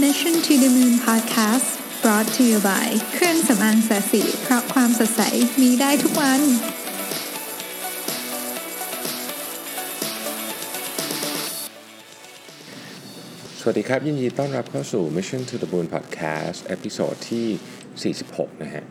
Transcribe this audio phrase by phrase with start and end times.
[0.00, 1.68] Mission to the Moon Podcast
[2.02, 5.22] brought to you by เครื่องสำอางแสสีเพราะความสดใส
[5.60, 6.40] มีได้ทุกวัน
[13.60, 18.84] สวัสดีครับ ยินดีต้อนรับเข้าสู่ Mission to the Moon Podcast เอพิโซดที่ 46 นะฮะ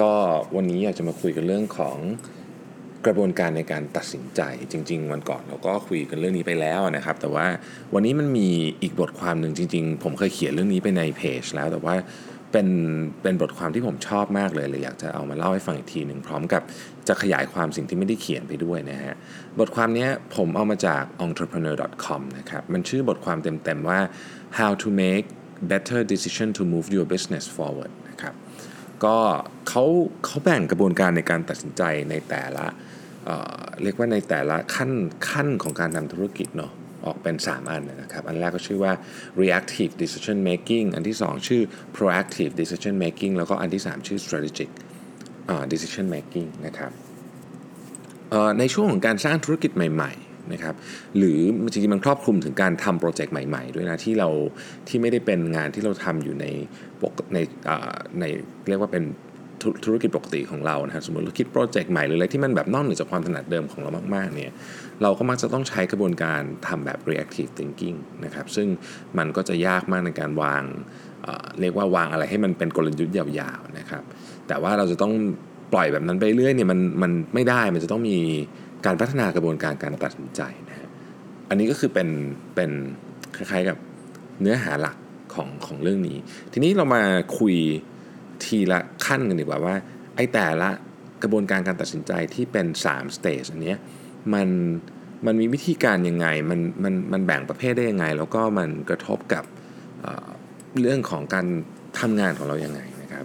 [0.00, 0.12] ก็
[0.56, 1.98] วันนี้อยากจะมาคุยกันเรื่องของ
[3.06, 4.40] กระบวนการในการตัดสินใจ
[4.72, 7.46] จริง ๆ วันก่อนเราก็คุยกันเรื่องนี้ไปแล้วนะครับ แต่ว่า
[7.94, 8.48] วันนี้มันมี
[8.82, 11.94] อีกบทความหนึ่งจริง ๆ ผมเคยเขียนเรื่องนี้ไปในเพจแล้วแต่ว่า
[12.52, 12.68] เป็น
[13.22, 16.62] เป็นบทความที่ผมชอบมากเลยเลยอยากจะเอามาเล่าให้ฟังอีกทีหนึ่งพร้อมกับ
[17.08, 19.14] จะขยายความสิ่งที่ไม่ได้เขียนไปด้วยนะฮะ
[19.58, 24.00] บทความนี้ผมเอามาจาก entrepreneur.com นะครับมันชื่อบทความเต็มๆว่า
[24.58, 25.26] how to make
[25.72, 28.34] better decision to move your business forward นะครับ
[29.04, 29.16] ก็
[29.68, 29.84] เขา
[30.24, 32.66] เขาแบ่งกระบวนการในการตัดสินใจในแต่ละ
[33.24, 34.90] เเรียกว่าในแต่ละขั้น
[35.30, 36.72] ขั้นของการทำธุรกิจเนาะ
[37.06, 38.92] ออกเป็น 3 อันนะครับ อันแรกก็ชื่อว่า
[39.42, 41.62] reactive decision making อันที่ 2 ชื่อ
[41.96, 44.70] proactive decision making แล้วก็อันที่ 3 ชื่อ strategic
[45.50, 46.92] อ decision making นะครับ
[48.58, 50.74] ในช่วงของการสร้างธุรกิจใหม่ๆนะครับ
[51.18, 51.40] หรือ
[51.72, 54.28] จริงๆมันครอบคลุมถึงการทำโปรเจกต์ใหม่ๆ ด้วยนะที่เรา
[54.88, 56.46] ที่ไม่ได้เป็นงานที่เราทำอยู่ใน
[57.00, 57.38] ปกใน
[58.20, 58.24] ใน
[58.68, 59.04] เรียกว่าเป็น
[59.84, 64.52] ธุรกิจปกติของเรานะครับสมมติเราคิดโปรเจกต์ใหม่หรืออะไรที่มันแบบนอกเหนือจากความถนัดเดิมของเรามากๆเนี่ย
[65.02, 68.68] เราก็มักจะต้องใช้กระบวนการทำแบบ reactive thinking นะครับซึ่ง
[69.18, 70.62] มันก็จะยากมากในการวาง
[71.22, 74.02] เเรียกว่าวางอะไรให้มันเป็นกลยุทธ์ยาวๆนะครับ
[74.48, 75.12] แต่ว่าเราจะต้อง
[75.72, 78.18] ปล่อยแบบนั้นไปเรื่อยเนี่ยมันมันไม่ได้มันจะต้องมี
[78.86, 80.88] การพัฒนากระบวนการการตัดสินใจนะฮะ
[81.48, 82.08] อันนี้ก็คือเป็น
[82.54, 82.70] เป็น
[83.36, 83.76] คล้ายๆกับ
[84.40, 84.96] เนื้อหาหลัก
[85.34, 86.18] ของของเรื่องนี้
[86.52, 87.02] ทีนี้เรามา
[87.38, 87.56] คุย
[88.44, 89.74] ทีละขั้นกันดีกว่าว่า
[90.16, 90.70] ไอ้แต่ละ
[91.22, 93.74] กระบวนการการตัดสินใจที่เป็น3 stage อันนี้
[94.34, 94.48] มัน
[95.26, 99.44] มันมีวิธีการยังไง มันมันมันแบ่งประเภทได้ยังไง แล้วก็มันกระทบกับ
[100.02, 101.46] เเรื่องของการ
[102.00, 103.24] ทำงานของเรายังไงนะครับ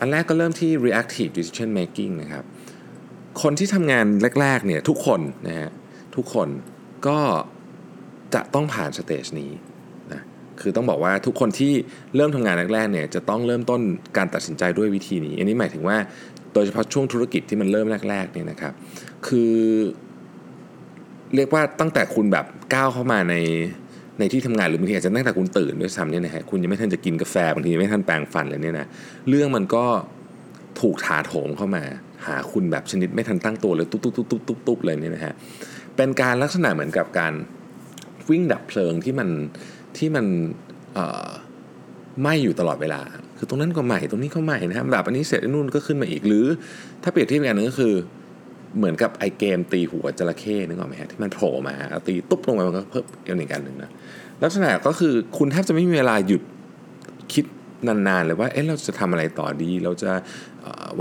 [0.00, 2.44] อันแรกก็เริ่มที่ reactive decision making นะครับ
[3.42, 4.06] คนที่ทำงาน
[4.40, 5.70] แรกๆเนี่ยทุกคนนะฮะ
[6.16, 6.48] ทุกคน
[7.08, 7.18] ก็
[8.34, 9.50] จะต้องผ่านสเตจนี้
[10.60, 11.72] คือต้องบอกว่าทุกคนที่
[12.16, 13.80] เริ่มทำงานแรกๆเนี่ยจะต้องเริ่มต้น
[14.16, 15.96] การตัดสินใจด้วยวิธีนี้ อันนี้หมายถึงว่า
[16.54, 18.72] โดยเฉพาะช่วงธุรกิจที่มันเริ่มแรกๆเนี่ยนะครับ
[19.26, 19.54] คือ
[21.34, 23.36] เรียกว่าตั้งแต่คุณแบบก้าวเข้ามาใน
[24.18, 28.86] ในที่ทำงานหรือบางทีอาจจะตั้งแต่คุณตื่นด้วยซ้ำเนี่ยนะฮะคุณยังไม่ทันจะกินกาแฟบางทียังไม่ทันแปรงฟันเลยเนี่ยนะ
[29.28, 29.84] เรื่องมันก็
[30.80, 31.84] ถูกถาโถมเข้ามา
[32.26, 35.34] หาคุณแบบชนิดไม่ทันตั้งตัวเลยตุ๊บตุ๊บตุ๊บตุ๊บตุ๊บตุ๊บเลยเนี่ยนะฮะ
[35.96, 37.32] เป็นการลักษณะเหมือนกับการ
[38.30, 39.28] วิ่งดับเพลิงที่มัน
[39.96, 40.26] ที่มัน
[42.20, 43.00] ไหม้อยู่ตลอดเวลา
[43.38, 46.46] คือตรงนั้นก็ไหม้ตรงนี้ก็ไหม้นะฮะแบบอันนี้เสร็จนู่นก็ขึ้นมาอีกหรือ
[47.02, 47.94] ถ้าเปรียบเทียบกันนึงก็คือ
[48.78, 51.74] เหมือนกับไอเกมตีหัวจระเข้นึกออกไหมฮะที่มันโผล่มา
[52.06, 53.00] ตีตุ๊บลงไปมันก็เพิ่
[53.34, 53.90] มอีกอันหนึ่งนะ
[54.42, 56.42] ลักษณะก็คือคุณแทบจะไม่มีเวลาหยุด
[57.32, 57.44] คิด
[57.86, 60.10] นานๆเลยว่าเอ๊ะเราจะทำอะไรต่อดี เราจะ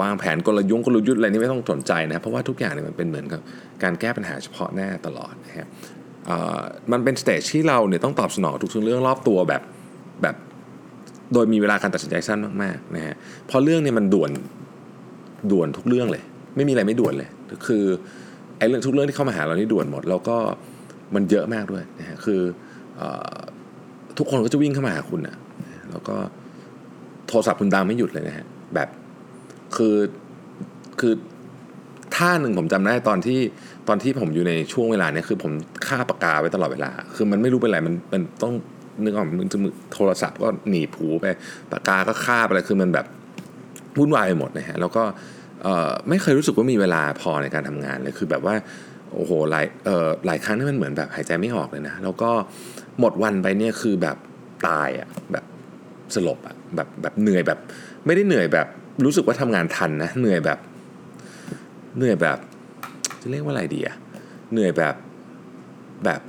[0.01, 3.41] วางแผนกลยุทธ์กลยุทธ์อะไรนี่ไม่ต้องสนใจนะเพราะว่าทุกอย่างเนี่ยมันเป็นเหมือนกับ
[3.83, 6.02] การแก้ปัญหาเฉพาะหน้าตลอดนะฮะเอ่อ
[6.91, 9.61] มันเป็นสเตจที่เราเนี่ยต้องตอบสนองทุกๆเรื่องรอบตัวแบบ
[10.21, 10.35] แบบ
[11.33, 13.15] โดยมีเวลาการตัดสินใจสั้นมากๆนะฮะ
[13.47, 14.31] เพราะเรื่องเนี่ยมันด่วน
[15.51, 16.23] ด่วนทุกเรื่องเลย
[16.55, 17.29] ไม่มีอะไรไม่ด่วนเลย
[17.67, 17.83] คือ
[18.57, 20.37] ไอ้เรื่องทุกเรื่องที่เข้ามาหาเรานี่ด่วนหมด แล้วก็
[21.15, 22.41] มันเยอะมากด้วยนะฮะคือ
[22.99, 23.01] อ
[24.17, 25.37] ทุกคนก็จะวิ่งเข้ามาหาคุณนะ
[25.91, 26.15] แล้วก็
[27.27, 28.45] โทรศัพท์คุณดังไม่หยุดเลยนะฮะ
[28.75, 28.89] แบบ
[29.75, 29.95] คือ
[30.99, 31.13] คือ
[32.15, 33.39] ท่าหนึ่งผมจำได้ตอนที่
[33.87, 35.51] ตอนที่ผมอยู่ในช่วงเวลาเนี้ยคือผม
[35.87, 38.53] ฆ่าปากกาไว้ตลอดเวลา คือมันไม่รู้เป็นไรมันมันต้อง
[39.03, 41.25] นึกออกมันจะมือโทรศัพท์ก็หนีบหูไป
[41.71, 43.05] ปากกาก็ฆ่าไปเลยคือมันแบบ
[43.97, 45.03] วุ่นวายไปหมดนะฮะแล้วก็
[46.09, 48.55] ไม่เคยรู้สึกว่ามีเวลาพอในการทำงานเลยคือแบบว่า
[49.13, 52.29] โอ้โหหลายเอ่อหลายครั้งที่มันเหมือนแบบหายใจไม่ออกเลยนะ แล้วก็
[52.99, 54.17] หมดวันไปเนี่ยคือแบบ
[54.67, 55.45] ตายอะ่ะแบบ
[56.15, 57.59] สลบอะ่ะแบบแบบเหนื่อยแบบ
[58.05, 58.67] ไม่ได้เหนื่อยแบบ
[59.05, 60.59] รู้สึกว่าทำงานทันนะเหนื่อยแบบ
[61.97, 62.37] เหนื่อยแบบ
[63.21, 63.95] จะเรียกว่าอะไรดีอะ
[64.51, 64.95] เหนื่อยแบบ
[66.05, 66.21] แบบ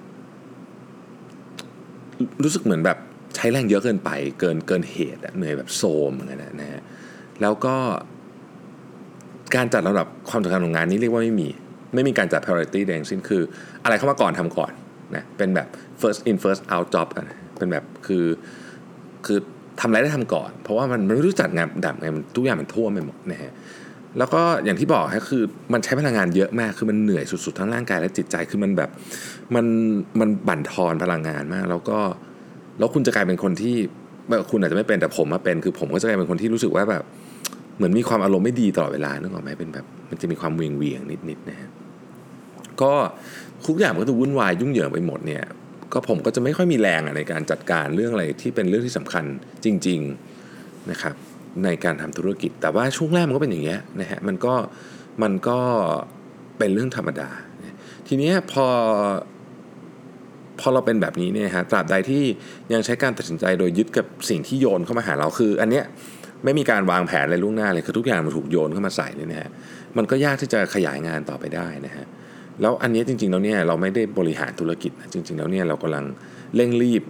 [2.42, 2.98] รู้สึกเหมือนแบบ
[3.36, 4.10] ใช้แรงเยอะเกินไป
[4.40, 6.82] เกินเกินเหตุอะเหนื่อยแบบโซมเหมือนกันนะฮะ
[7.42, 7.74] แล้วก็
[9.54, 11.48] การจัดลำดับความสำคัญของงานนี้เรียกว่าไม่มี
[11.94, 13.42] ไม่มีการจัด priority แดงสิ้นคือ
[13.84, 14.72] อะไรเข้ามาก่อนทำก่อน
[15.14, 15.68] นะเป็นแบบ
[16.00, 18.24] first in first out job นะเป็นแบบคือ
[19.26, 19.38] คือ
[19.80, 23.52] ทำอะไรได้ทำก่อน เพราะว่ามันมันไม่รู้จัดงานดับไงมันทุกอย่างมันท่วมไปหมดนะฮะ
[24.18, 28.90] แล้วก็อย่างที่บอกฮะคือมันใช้พลังงานเยอะมาก คือมันเหนื่อยสุดๆทั้งร่างกายและจิตใจ คือมันแบบ
[29.54, 29.66] มัน
[30.20, 31.98] มันบั่นทอนพลังงานมาก แล้วก็
[32.78, 33.76] แล้วคุณจะกลายเป็นคนที่
[34.28, 37.02] แบบคุณอาจจะไม่เป็นแต่ผมมาเป็น คือผมก็จะกลายเป็นคนที่รู้สึกว่าแบบ
[37.76, 41.70] เหมือนมีความอารมณ์ไม่ดีตลอดเวลานึกออกไหมเป็นแบบมันจะมีความเวียงเวียงนิดๆนะฮะ
[42.82, 42.92] ก็
[43.66, 45.44] ทุกอย่างมันก็จะวุ่นวายยุ่งเหยิงไปหมดเนี่ย
[45.92, 49.24] ก็ผมก็จะไม่ค่อยมีแรงในการจัดการเรื่องอะไรที่เป็นเรื่องที่สำคัญ
[49.64, 50.00] จริง
[50.46, 51.14] ๆนะครับ
[51.64, 54.54] ในการทำธุรกิจ แต่ว่าช่วงแรกมันก็เป็นอย่างเงี้ยนะฮะมันก็
[55.22, 55.58] มันก็
[56.58, 57.28] เป็นเรื่องธรรมดา
[58.08, 58.66] ทีนี้พอ
[60.60, 62.22] พอเราเป็นแบบนี้เนี่ยฮะตราบใดที่
[62.72, 65.84] ยังใช้การตัดสินใจโดยยึดกับสิ่งที่โยนเข้ามาหาเราคือ อันเนี้ย
[66.44, 69.50] ไม่มีการวางแผนอะไรล่วงหน้าเลยคือทุกอย่างมันถูกโยนเข้ามาใส่เนี่ยนะฮะ
[69.96, 72.04] มันก็ยากที่จะขยายงานต่อไปได้นะฮะ
[72.60, 76.04] แล้วอันนี้จริงๆแล้วเนี่ยเราไม่ได้บริหารธุรกิจนะจริง ๆ แล้วเนี่ยเรากำลัง
[76.56, 77.02] เร่งรีบ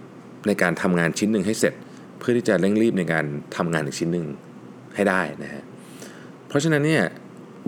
[0.47, 1.73] ในการทำงานชิ้นหนึ่งให้เสร็จ
[2.27, 3.25] พื่อที่จะเร่งรีบในการ
[3.55, 4.25] ทำงานอีกชิ้นหนึ่ง
[4.95, 5.63] ให้ได้นะฮะ
[6.47, 7.03] เพราะฉะนั้นเนี่ย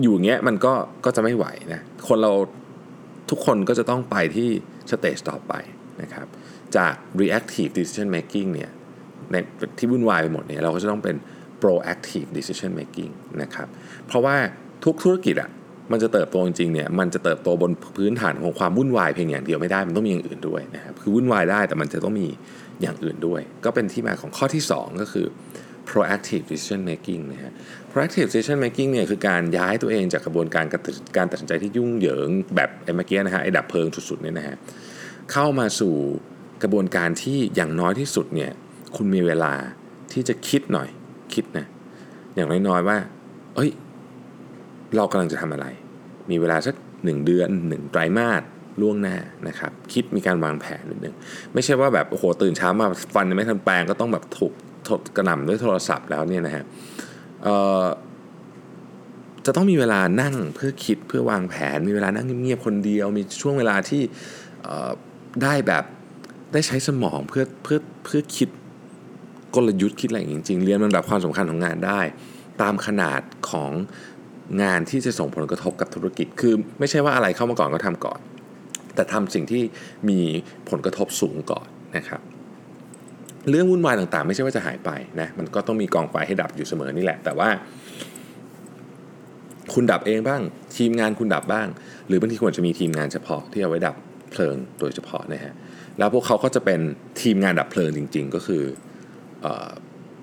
[0.02, 0.72] อยู่อย่างเงี้ยมันก็
[1.04, 2.32] ก็จะไม่ไหวนะคนเรา
[3.30, 4.48] ทุกคนก็จะต้องไปที่
[4.90, 5.52] สเตจต่อไป
[6.02, 6.26] นะครับ
[6.76, 8.70] จาก reactive decision making เนี่ย
[9.30, 9.36] ใน
[9.78, 11.16] ที่วุ่นวายไปหมดเนี่ยเราก็จะต้องเป็น
[11.62, 13.12] proactive decision making
[13.42, 13.68] นะครับ
[14.06, 14.36] เพราะว่า
[14.84, 15.50] ทุกธุรกิจอะ
[15.92, 22.28] มันจะเติบโตจริงๆเนี่ยมันจะเติบโตบนพื้นฐานของความวุ่นวายเพียงอย่างเดียวไม่ได้มันต้องมีอย่างอื่นด้วยนะครับคือวุ่นวายได้แต่มันจะต้องมี
[22.82, 25.26] อย่างอื่นด้วย ก็เป็นที่มาของข้อที่ 2 ก็คือ
[25.88, 27.52] proactive decision making นะฮะ
[27.90, 30.64] proactive decision making เนี่ยคือการย้ายตัวเองจากกระบวนการ
[31.16, 34.56] การตัดสินใจที่ยุ่งเหยิงแบบไอ้เมื่อกี้นะฮะไอ้ดับเพลิงสุดๆเนี่ยนะฮะ
[35.32, 35.94] เข้ามาสู่
[36.62, 38.50] กระบวนการที่อย่างน้อยที่สุดเนี่ย
[38.96, 39.52] คุณมีเวลา
[40.12, 40.88] ที่จะคิดหน่อย
[41.34, 41.66] คิดนะ
[42.34, 42.98] อย่างน้อยๆว่า
[43.54, 43.70] เอ้ย
[44.96, 45.66] เรากำลังจะทำอะไร
[46.30, 46.74] มีเวลาสัก
[47.04, 48.42] หนึ่งเดือนหนึ่งไตรมาส
[48.82, 49.16] ล่วงหน้า
[49.48, 51.14] นะครับ คิดมีการวางแผนนิดนึง
[51.54, 54.52] ไม่ใช่ว่าแบบโอ้โหตื่นเช้ามาฟันไม่ทันแปลงก็ต้องแบบถูก
[55.16, 56.64] กระหน่ำด้วยโทรศัพท์แล้วเนี่ยนะฮะ
[59.46, 64.02] จะต้องมีเวลานั่งเพื่อคิดเพื่อวางแผน มีเวลานั่งเงียบๆคนเดียว มีช่วงเวลาที่
[65.42, 65.84] ได้แบบ
[66.52, 68.48] ได้ใช้สมองเพื่อเพื่อเพื่อคิด
[69.54, 72.00] กลยุทธ์คิดอะไรอย่างจริงๆเรียนมันแบบความสำคัญของงานได้
[72.62, 73.20] ตามขนาด
[73.50, 73.70] ของ
[74.62, 78.20] งานที่จะส่งผลกระทบกับธุรกิจ คือไม่ใช่ว่าอะไรเข้ามาก่อนก็ทำก่อน
[78.98, 79.62] แต่ทำสิ่งที่
[80.08, 80.20] มี
[80.70, 81.66] ผลกระทบสูงก่อน
[81.96, 82.20] นะครับ
[83.50, 84.90] เรื่องวุ่นวายต่างๆ ไม่ใช่ว่าจะหายไป
[85.20, 87.48] นะมันก็ต้องมีกองไฟให้ดับอยู่เสมอนี่แหละ แต่ว่า
[89.74, 90.40] คุณดับเองบ้าง
[90.76, 91.68] ทีมงานคุณดับบ้าง
[92.06, 93.96] หรือบางทีควรจะมีทีมงานเฉพาะที่เอาไว้ดับ
[94.32, 95.54] เพลิงโดยเฉพาะนะฮะ
[95.98, 96.80] แล้วพวกเขาก็จะเป็น
[97.22, 98.62] ทีมงานดับเพลิงจริง ๆ ก็คือ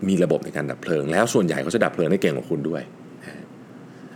[0.07, 2.83] มีระบบในการดับเพลิง แล้วส่วนใหญ่เขาจะดับเพลิงได้เก่งกว่าคุณด้วย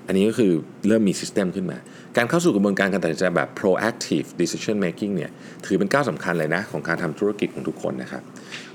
[0.09, 0.51] อันนี้ก็คือ
[0.87, 1.77] เริ่มมีซิสเต็มขึ้นมา
[2.17, 5.31] การเข้าสู่กระบวนการการตัดสินใจแบบ proactive decision making เนี่ย
[5.65, 8.23] ถือเป็นก้าวสำคัญเลยนะของการทำธุรกิจของทุกคนนะครับ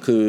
[0.07, 0.27] คือ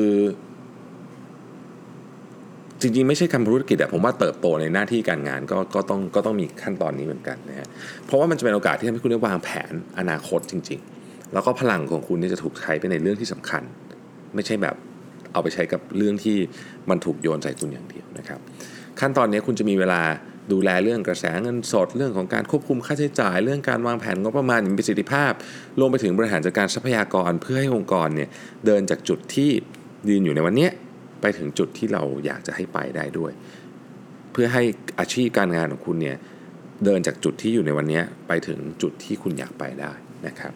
[2.82, 7.68] จริงๆ ไม่ใช่ทำธุรกิจอะผมว่าเติบโตในหน้าที่การงานก็ก็ต้องก็ต้องมีขั้นตอนนี้เหมือนกันนะฮะ
[8.06, 13.64] เพราะว่ามันจะเป็นโอกาสที่ทำให้คุณได้วางแผนอนาคตจริง ๆ แล้วก็พลังของคุณนี่จะถูกใช้ไปในเรื่องที่สำคัญ
[14.36, 14.76] ไม่ใช่แบบ
[15.34, 16.38] เอาไปใช้กับเรื่องที่
[16.90, 18.40] มันถูกโยนใส่คุณอย่างเดียวนะครับ
[19.00, 20.02] ขั้นตอนนี้คุณจะมีเวลา
[20.52, 25.32] ดูแลเรื่องกระแสเงินสด เรื่องของการควบคุมค่าใช้จ่าย เรื่องการวางแผนงบประมาณอย่างมีประสิทธิภาพ
[25.80, 28.30] รวมไปถึงบริหารจัดการทรัพยากรเพื่อให้องค์กรเนี่ย
[28.66, 29.50] เดินจากจุดที่
[30.10, 30.70] ยืนอยู่ในวันนี้
[31.22, 33.32] ไปถึงจุดที่เราอยากจะให้ไปได้ด้วย
[34.32, 34.64] เพื่อให้
[35.00, 36.18] อาชีพการงานของคุณเนี่ย
[36.86, 39.92] เดินจากจุดที่อยู่ในวันนี้ไปถึงจุดที่คุณอยากไปได้
[40.28, 40.54] นะครับ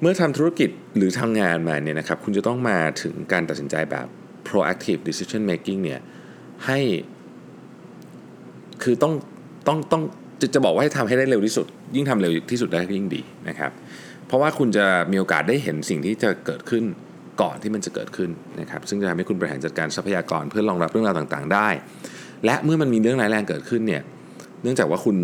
[0.00, 4.06] เมื่อทำธุรกิจหรือทำงานมาเนี่ยนะครับ คุณจะต้องมาถึงการตัดสินใจแบบ
[4.48, 6.00] proactive decision making เนี่ย
[6.66, 6.80] ให้
[8.82, 9.12] คือต้อง
[9.68, 10.02] ต้องต้อง
[10.40, 13.70] จะจะบอกว่าให้ทำให้ได้เร็วที่สุด ยิ่งทำเร็วที่สุดได้ยิ่งดีนะครับ
[14.26, 16.84] เพราะว่าคุณจะมีโอกาสได้เห็นสิ่งที่จะเกิดขึ้น
[17.42, 21.68] ก่อนที่มันจะเกิดขึ้นนะครับซึ่งจะทำให้คุณบริหารจัดการทรัพยากรเพื่อรองรับเรื่องราวต่างๆ ได้
[22.44, 24.02] และเมื่อมันมีเรื่องร้ายแรงเกิดขึ้นเนี่ย
[24.62, 25.16] เนื่องจากว่าคุณ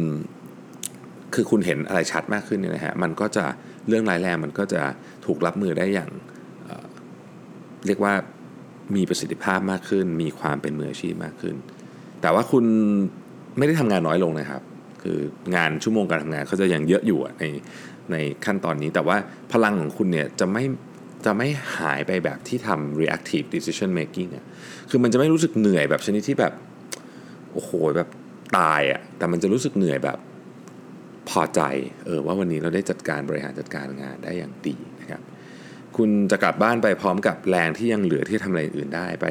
[1.35, 3.45] คือคุณเห็นอะไรชัดมากขึ้นเนี่ยนะฮะมันก็จะ
[3.89, 4.83] เรื่องร้ายแรงมันก็จะ
[5.27, 6.11] ถูกรับมือได้อย่าง
[6.67, 8.15] เเรียกว่า
[8.97, 11.57] มีประสิทธิภาพมากขึ้น มีความเป็นมืออาชีพมากขึ้น
[12.23, 12.65] แต่ว่าคุณ
[13.59, 14.63] ไม่ได้ทำงานน้อยลงนะครับ
[15.03, 15.19] คือ
[15.57, 17.45] งานชั่วโมงการทำงานเขาจะยังเยอะอยู่ใน
[18.13, 19.17] ในขั้นตอนนี้ แต่ว่า
[19.53, 20.65] พลังของคุณเนี่ยจะไม่
[21.25, 24.45] จะไม่หายไปแบบที่ทำ reactive decision making อะ
[24.91, 26.53] คือมันจะไม่รู้สึกเหนื่อยแบบชนิดที่แบบ
[27.53, 28.09] โอ้โหแบบ
[28.59, 30.19] ตายอะแต่มันจะรู้สึกเหนื่อยแบบ
[31.29, 31.61] พอใจ
[32.05, 34.77] เออว่าวันนี้เราได้จัดการบริหารจัดการงานได้อย่างดี
[35.97, 39.27] คุณจะกลับบ้านไปพร้อมกับแรงที่ยังเหลือที่ทำอะไรอื่นได้ ไป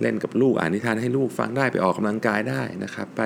[0.00, 3.22] เล่นกับลูกอ่านนิทานให้ลูกฟังได้ไปออกกำลังกายได้นะครับ ไป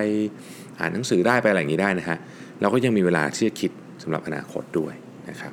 [0.80, 2.18] อ่านหนังสือได้ไปอะไรอย่างนี้ได้นะฮะ
[2.60, 3.70] เราก็ยังมีเวลาที่จะคิด
[4.02, 4.94] สำหรับอนาคตด้วย
[5.28, 5.52] นะครับ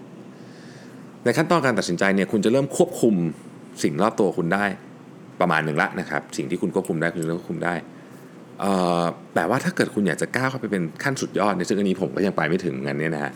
[1.23, 3.15] ในขั้นตอนการตัดสินใจเนี่ยคุณจะเริ่มควบคุม
[3.83, 4.65] สิ่งรอบตัวคุณได้
[5.41, 7.75] ประมาณหนึ่งละนะครับ สิ่งที่คุณควบคุมได้คุณเริ่มควบคุมได้
[9.35, 13.31] แต่ว่าถ้าเกิดคุณอยากจะก้าวเข้าไปเป็นขั้นสุดยอดในซึ่งอันนี้ผมก็ยังไปไม่ถึงงั้นเนี่ยนะฮะ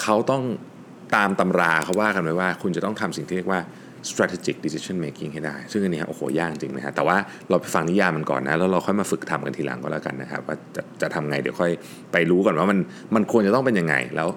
[0.00, 0.42] เขาต้อง
[1.14, 3.60] ตามตำราเขาว่ากันไว้ว่า คุณจะต้องทำสิ่งที่เรียกว่า
[4.10, 7.16] strategic decision making ให้ได้ ซึ่งอันนี้โอ้โหยากจริงนะฮะ แต่ว่า
[7.50, 11.72] เราไปฟังนิยามมันก่อนนะ แล้วเราค่อยมาฝึกทำกันทีหลังก็แล้วกันนะครับ ว่าจะจะทำไงเดี๋ยวค่อย
[12.12, 12.78] ไปรู้ก่อนว่ามัน
[13.14, 14.28] มันควรจะต้องเป็นยังไง แล้ว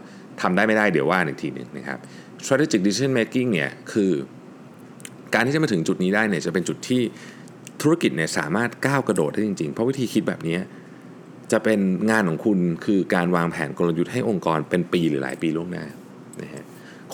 [0.42, 2.00] ทำได้ไม่ได้เดี๋ยวว่าอีกทีหนึ่งนะครับ
[2.46, 4.12] strategic decision making เนี่ยคือ
[5.34, 7.02] การที่จะมาถึงจุดนี้ได้เนี่ยจะเป็นจุดที่
[7.82, 10.58] ธุรกิจเนี่ยสามารถก้าวกระโดดได้จริงๆ เพราะวิธีคิดแบบนี้
[11.52, 11.80] จะเป็น
[12.12, 15.86] งานของคุณคือการวางแผนกลยุทธ์ให้องค์กรเป็นปีหรือหลายปีล่วงหน้า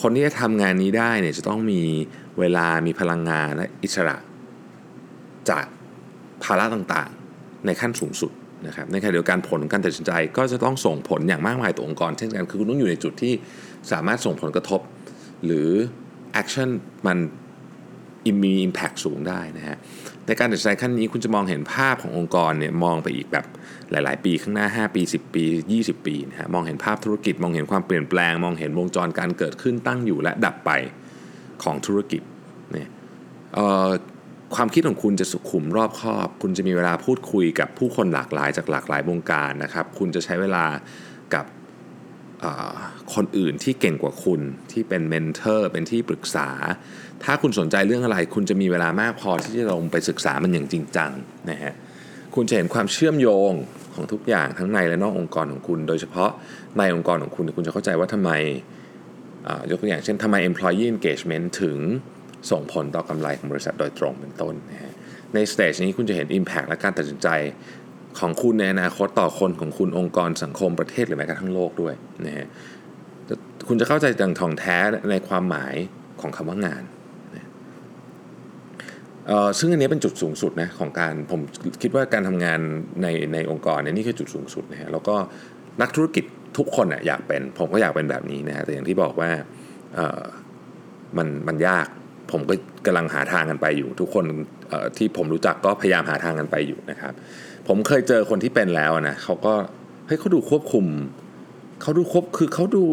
[0.01, 1.81] คนที่จะทำงานนี้ได้เนี่ยจะต้องมี
[2.39, 4.17] เวลามีพลังงานและอิสระ
[5.49, 5.65] จาก
[6.43, 8.31] ภาระต่างๆ ในขั้นสูงสุด
[8.67, 13.33] นะครับในขณะเดียวกันผลของการตัดสินใจก็จะต้องส่งผลอย่างมากมายต่อองค์กร เช่นกันคือคุณต้องอยู่ในจุดที่
[13.91, 14.81] สามารถส่งผลกระทบ
[15.45, 15.69] หรือ
[16.33, 16.69] action
[17.07, 17.17] มัน
[18.43, 19.77] มี Impact สูงได้นะฮะ
[20.27, 23.45] ในการตัดสินใจขั้นนี้คุณจะมองเห็นภาพขององค์กรเนี่ยมองไปอีกแบบ
[23.91, 25.45] หลาย ๆ ปีข้างหน้า 5 ปี 10 ปี
[25.81, 30.71] 20 ปีนะฮะมองเห็นภาพธุรกิจมองเห็นความเปลี่ยนแปลง มองเห็นวงจรการเกิดขึ้นตั้งอยู่และดับไป
[31.63, 32.21] ของธุรกิจ
[32.71, 32.89] เนี่ย
[34.55, 40.65] ความคิดของคุณจะสุขุมรอบคอบ คุณจะมีเวลาพูดคุยกับผู้คนหลากหลายจากหลากหลายวงการนะครับ คุณจะใช้เวลา
[41.33, 41.45] กับ
[43.15, 46.49] คนอื่นที่เก่งกว่าคุณที่เป็นเมนเทอร์เป็นที่ปรึกษา
[47.23, 51.11] ถ้าคุณสนใจเรื่องอะไร คุณจะมีเวลามากพอที่จะลงไปศึกษามันอย่างจริงจัง
[51.49, 51.73] นะฮะ
[52.35, 53.51] คุณจะเห็นความเชื่อมโยง
[53.93, 56.31] ของทุกอย่างทั้งในและนอกองค์กรของคุณ โดยเฉพาะ
[56.77, 58.31] ในองค์กรของคุณคุณจะเข้าใจว่าทำไม
[59.69, 61.77] ยกตัวอย่างเช่นทำไม employee engagement ถึง
[62.51, 64.93] ส่งผลต่อกำไรของบริษัทโดยตรงเป็นต้นนะฮะ
[65.33, 67.27] ในสเตจนี้คุณจะเห็น Impact และการตัดสินใจ
[68.19, 71.93] ของคุณในอนาคตต่อคนของคุณองค์กรสังคมประเทศหรือแม้กระทั่งโลกด้วย
[72.25, 72.47] นะฮะ
[73.67, 74.77] คุณจะเข้าใจอย่างท่องแท้
[75.11, 75.75] ในความหมาย
[76.21, 76.83] ของคำว่างาน
[79.59, 81.41] ซึ่งอันนี้เป็นจุดสูงสุดนะของการผม
[81.81, 82.59] คิดว่าการทำงาน
[83.01, 85.15] ในในองค์กรเนี่ยนี่คือจุดสูงสุดนะฮะแล้วก็
[85.81, 86.25] นักธุรกิจ
[86.57, 89.29] ทุกคนอยากเป็น ผมก็อยากเป็นแบบนี้นะฮะแต่อย่างที่บอกว่า
[91.17, 91.87] มันมันยาก
[92.31, 92.53] ผมก็
[92.85, 94.25] กำลังหาทางกันไปอยู่ ทุกคน
[94.97, 97.13] ที่ผมรู้จักก็พยายามหาทางกันไปอยู่นะครับ
[97.67, 99.53] ผมเคยเจอคนที่เป็นแล้วนะเขาก็
[100.07, 100.85] เฮ้ยเขาดูควบคุม
[101.81, 102.83] เขาดูควบคือเขาดู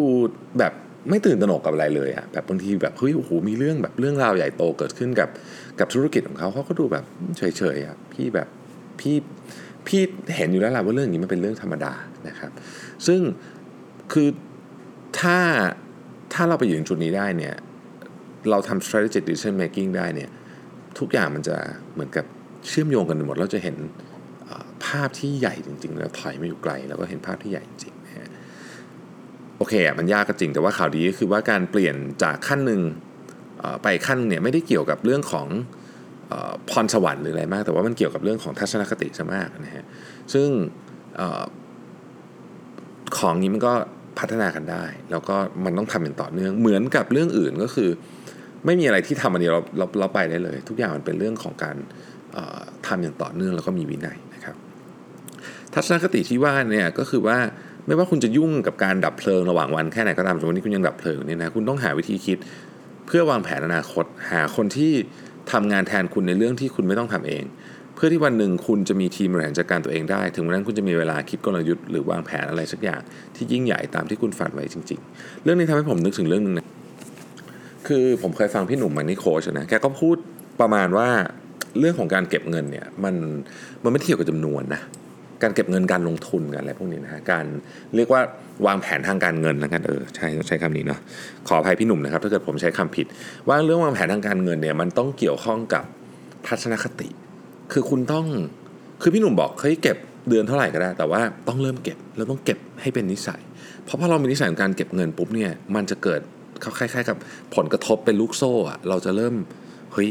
[0.59, 0.73] แบบ
[1.11, 5.29] ไม่ตื่นตระหนกกับอะไรเลยอะแบบบางทีแบบเฮ้ยโอ้โหมีเรื่องแบบเรื่องราวใหญ่โตเกิดขึ้นกับ
[5.81, 7.05] กับธุรกิจของเขาเขาก็ดูแบบ
[7.39, 7.43] เฉ
[7.75, 8.49] ยๆอะพี่แบบ
[9.01, 9.17] พี่
[9.87, 10.01] พี่
[10.37, 11.93] เห็นอยู่แล้วแหละว่าเรื่องนี้มันเป็นเรื่องธรรมดา
[12.29, 12.51] นะครับ
[13.07, 13.21] ซึ่ง
[14.13, 14.29] คือ
[15.21, 15.39] ถ้า
[16.33, 17.55] ถ้าเราไปอยู่จุดนี้ได้เนี่ย
[18.51, 20.31] เราทำ strategic decision making ได้เนี่ย
[20.99, 21.57] ทุกอย่างมันจะ
[21.93, 22.25] เหมือนกับ
[22.69, 28.29] เชื่อมโยงกันหมดเราจะเห็นาพที่ใหญ่จริงๆ แล้วถอยมาอยู่ไกล แล้วก็เห็นภาพที่ใหญ่จริงนะฮะ
[29.57, 32.81] โอเคอะมันยากก็จริงแต่ว่าข่าวดีก็คือว่าการเปลี่ยนจากขั้นหนึ่ง
[33.83, 35.47] ไปขั้นเนี่ยไม่ได้เกี่ยวกับเรื่องของ
[36.71, 39.85] พรสวรรค์หรืออะไรมาก แต่ว่ามันเกี่ยวกับเรื่องของทัศนคติซะมากนะฮะ
[40.33, 40.49] ซึ่ง
[43.19, 43.73] ของนี้มันก็
[44.19, 47.91] พัฒนากันได้ แล้วก็มันต้องทำอย่างต่อเนื่องเหมือนกับเรื่องอื่นก็คือ
[48.67, 51.77] ไม่มีอะไรที่ทำอันนี้เราเราเราไปได้เลย ทุกอย่างมันเป็นเรื่องของการ
[52.87, 54.19] ทำอย่างต่อเนื่องแล้วก็มีวินัย
[55.75, 57.39] ทัศนคติที่ว่าเนี่ยก็คือว่า
[57.87, 62.39] ไม่ว่าคุณจะยุ่งกับการดับเพลิงระหว่างวันแค่ไหนก็ตามสมมติที่คุณยังดับเพลิงเนี่ยนะคุณต้องหาวิธีคิด
[63.07, 64.93] เพื่อวางแผนอนาคต หาคนที่
[65.53, 67.45] ทำงานแทนคุณในเรื่องที่คุณไม่ต้องทำเอง
[67.95, 73.01] เพื่อที่วันหนึ่งคุณจะมีทีมบริหารจัดการตัวเองได้ ถึงวันนั้นคุณจะมีเวลาคิดกลยุทธ์หรือวางแผนอะไรสักอย่าง
[73.37, 76.67] ที่ยิ่งใหญ่ตามที่คุณฝันไว้จริง ๆ เรื่องนี้ทำให้ผมนึกถึงเรื่องนึงนะ
[77.89, 80.17] คือผมเคยฟังพี่หนุ่มมันนี่โคชนะแกก็พูด
[80.61, 81.09] ประมาณว่า
[81.79, 83.15] เรื่องของการเก็บเงินเนี่ยมัน
[83.83, 84.83] มันไม่เกี่ยวกับจำนวนนะ
[85.43, 87.45] การเก็บเงินการลงทุนกันอะไรพวกนี้นะฮะการ
[87.97, 88.21] เรียกว่า
[88.67, 91.01] วางแผนทางการเงินแล้วกันเออใช่ใช้คำนี้เนาะ
[91.49, 93.07] ขออภัยพี่หนุ่มนะครับถ้าเกิดผมใช้คำผิด
[93.49, 95.85] ว่าเรื่องวางแผนทางการเงินเนี่ยมันต้องเกี่ยวข้องกับ
[96.47, 97.09] ทัศนคติ
[97.73, 98.27] คือคุณต้อง
[99.03, 99.97] คือพี่หนุ่มบอกเฮ้ยเก็บ
[100.29, 103.41] เดือนเท่าไหร่ก็ได้ แต่ว่าต้องเริ่มเก็บแล้วต้องเก็บให้เป็นนิสัย
[103.85, 106.21] เพราะพอเรามีนิสัยของการเก็บเงินปุ๊บเนี่ยมันจะเกิด
[106.79, 107.17] คล้ายๆกับ
[107.55, 109.35] ผลกระทบเป็นลูกโซ่อะเราจะเริ่ม
[109.93, 110.09] เฮ้ย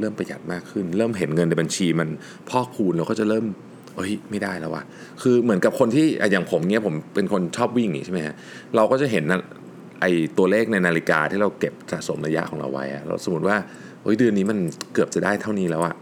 [0.00, 2.08] เริ่มประหยัดมากขึ้น เริ่มเห็นเงินในบัญชีมัน
[2.48, 3.44] พอกคูณเราก็จะเริ่ม
[3.96, 4.82] เฮ้ยไม่ได้แล้ววะ
[5.22, 8.34] คือเหมือนกับคนที่อย่างผมเนี้ยผมเป็นคนชอบวิ่งนี่ใช่ไหมฮะ
[8.76, 9.24] เราก็จะเห็น
[10.00, 10.06] ไอ
[10.38, 13.56] ตัวเลขในนาฬิกาที่เราเก็บสะสมระยะของเราไว้อะเราสมมติว่า
[14.02, 14.58] เฮ้ยเดือนนี้มัน
[14.94, 15.94] เกือบจะได้เท่านี้แล้วอะ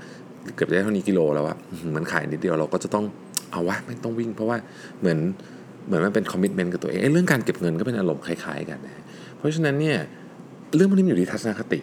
[0.57, 1.57] เกือบจะได้เท่านี้กิโลแล้วอะ
[1.97, 3.05] มันขายนิดเดียวเราก็จะต้อง
[3.53, 4.57] เอาวะไม่ต้องวิ่ง เพราะว่า
[5.01, 5.19] เหมือน
[5.87, 9.05] เหมือนมันเป็นคอมมิชเมนต์กับตัวเองเรื่องการเก็บเงินก็เป็นอารมณ์คล้ายๆกันนะ
[9.39, 9.97] เพราะฉะนั้นเนี่ย
[10.75, 11.81] เรื่องพวกนี้อยู่ที่ทัศนคติ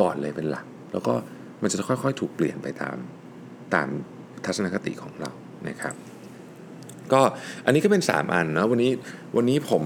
[0.00, 1.14] ก่อนเลยเป็นหลัก แล้วก็
[1.62, 2.96] มันจะค่อยๆ ถูกเปลี่ยนไปตาม
[3.74, 3.88] ตาม
[4.46, 5.30] ทัศนคติของเรา
[5.68, 5.94] นะครับ
[7.12, 7.20] ก็
[7.64, 8.90] อันนี้ก็เป็น 3 อันนะวันนี้
[9.36, 9.84] วันนี้ผม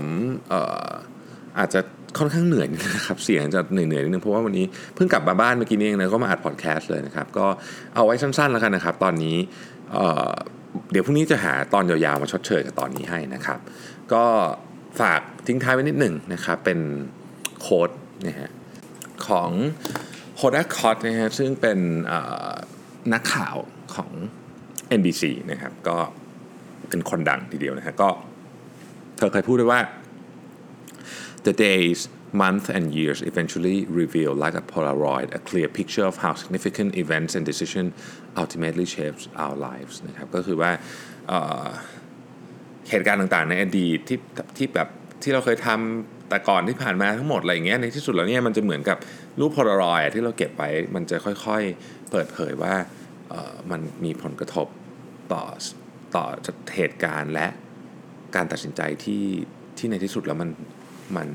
[0.53, 0.55] อ
[0.89, 0.91] อ
[1.59, 1.81] อาจจะ
[2.19, 7.47] ค่อนข้างเหนื่อยนะครับเสียงจะเหนื่อยๆนิดนึงเพราะว่าวันนี้เพิ่งกลับมาบ้านเมื่อกี้นี้เองนะก็มาอัดพอดแคสต์เลยนะครับก็
[7.95, 9.37] เอาไว้สั้นๆแล้วกันนะครับ ตอนนี้
[9.93, 13.59] เเดี๋ยวพรุ่งนี้จะหาตอนยาวๆมาชดเชยกับตอนนี้ให้นะครับ
[14.13, 14.25] ก็
[15.01, 16.79] ฝากทิ้งท้ายไว้นิดหนึ่งนะครับเป็น
[17.61, 17.91] โค้ด
[18.27, 18.51] นะฮะ
[19.27, 19.51] ของ
[20.37, 21.79] โฮดาคอตนะฮะซึ่งเป็น
[23.13, 23.57] นักข่าว
[23.95, 24.11] ของ
[24.99, 25.97] NBC นะครับ ก็
[26.89, 28.11] เป็นคนดังทีเดียวนะฮะก็
[29.17, 29.81] เธอเคยพูดด้วยว่า
[31.47, 32.01] the days
[32.43, 37.33] months and years eventually reveal like a Polaroid a clear picture of how significant events
[37.37, 37.91] and decisions
[38.43, 40.71] ultimately shapes our lives นะครับก็คือว่า
[42.91, 44.19] เหตุการณ์ต่างๆ ในอดีตที่
[44.57, 44.89] ที่แบบ
[45.23, 48.99] ที่เราเคยทำแต่ก่อนที่ผ่านมาทั้งหมดอะไรอย่างเงี้ยในที่สุดแล้วเนี่ยมันจะเหมือนกับ
[49.41, 52.75] รูปโพลารอยที่เราเก็บไว้มันจะค่อยๆ เปิดเผยว่า
[53.71, 54.67] มันมีผลกระทบ
[55.33, 55.43] ต่อ
[56.15, 56.25] ต่อ
[56.77, 57.47] เหตุการณ์และ
[58.35, 59.25] การตัดสินใจที่
[59.79, 60.51] ที่ในที่สุดแล้วมัน
[61.17, 61.29] มัน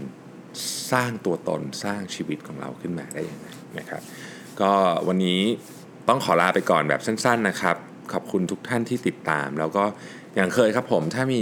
[0.91, 3.47] สร้างตัวตนสร้างชีวิตของเราขึ้นมาได้ยังไง
[3.79, 4.01] นะครับ
[4.61, 4.71] ก็
[5.07, 5.41] วันนี้
[6.07, 7.75] ต้องขอลาไปก่อนแบบสั้น ๆนะครับ
[8.13, 9.83] ขอบคุณทุกท่านที่ติดตาม แล้วก็
[10.35, 11.41] อย่างเคยครับผมถ้ามี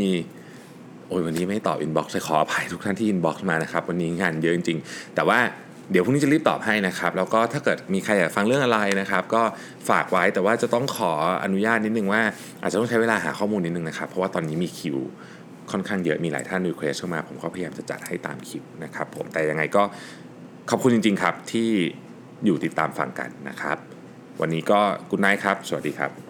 [1.08, 5.40] โอ้ยวันนี้ไม่ตอบ inbox ขออภัยทุกท่านที่ inbox มานะครับ วันนี้งานเยอะจริงๆ แต่ว่า
[5.92, 9.42] เดี๋ยวพรุ่งนี้จะรีบตอบให้นะครับ แล้วก็ถ้าเกิดมีใครอยากฟังเรื่องอะไรนะครับ ก็
[9.90, 11.12] ฝากไว้แต่ว่าจะต้องขอ
[11.44, 12.22] อนุญาตนิดนึงว่า
[12.62, 14.98] อาจจะต้องใช้เวลาหาข้อมูลนิดนึงนะครับ เพราะว่าตอนนี้มีคิว
[15.72, 19.84] ค่อนข้างเยอะมีหลายท่าน request เข้ามาผมก็พยายามจะจัดให้ตามคิวนะครับผมแต่ยังไงก็
[20.70, 21.70] ขอบคุณจริง ๆ ครับที่
[22.46, 23.78] อยู่ติดตามฟังกันนะครับ
[24.42, 24.80] วันนี้ก็
[25.12, 26.29] กุณไนครับ สวัสดีครับ